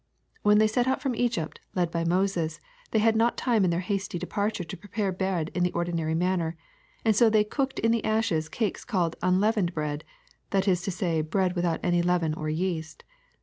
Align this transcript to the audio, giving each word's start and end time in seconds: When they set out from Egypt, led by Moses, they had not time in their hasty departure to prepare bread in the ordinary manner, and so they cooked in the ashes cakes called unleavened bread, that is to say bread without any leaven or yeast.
When 0.41 0.57
they 0.57 0.65
set 0.65 0.87
out 0.87 0.99
from 0.99 1.13
Egypt, 1.13 1.59
led 1.75 1.91
by 1.91 2.03
Moses, 2.03 2.59
they 2.89 2.97
had 2.97 3.15
not 3.15 3.37
time 3.37 3.63
in 3.63 3.69
their 3.69 3.81
hasty 3.81 4.17
departure 4.17 4.63
to 4.63 4.75
prepare 4.75 5.11
bread 5.11 5.51
in 5.53 5.61
the 5.61 5.71
ordinary 5.73 6.15
manner, 6.15 6.57
and 7.05 7.15
so 7.15 7.29
they 7.29 7.43
cooked 7.43 7.77
in 7.77 7.91
the 7.91 8.03
ashes 8.03 8.49
cakes 8.49 8.83
called 8.83 9.15
unleavened 9.21 9.75
bread, 9.75 10.03
that 10.49 10.67
is 10.67 10.81
to 10.81 10.91
say 10.91 11.21
bread 11.21 11.53
without 11.55 11.79
any 11.83 12.01
leaven 12.01 12.33
or 12.33 12.49
yeast. 12.49 13.03